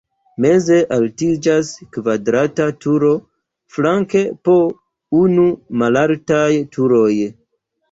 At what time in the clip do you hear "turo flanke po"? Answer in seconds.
2.87-4.57